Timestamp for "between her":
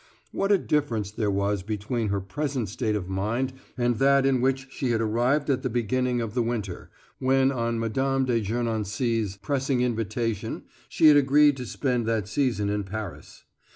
1.61-2.21